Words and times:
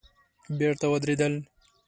بېرته 0.59 0.85
ودرېدل. 0.91 1.33